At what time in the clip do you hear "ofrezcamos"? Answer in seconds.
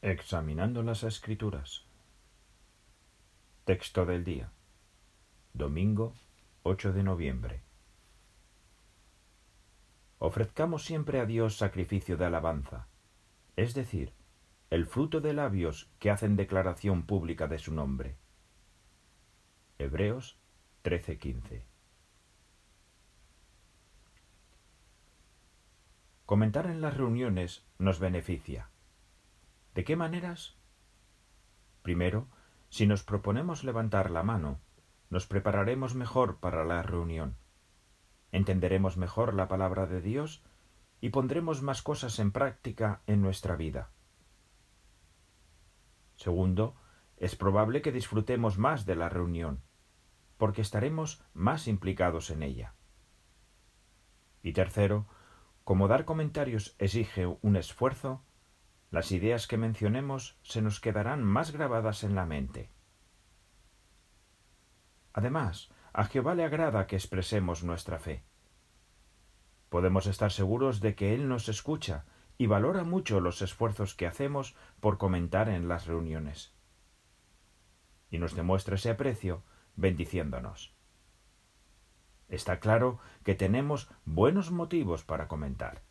10.20-10.84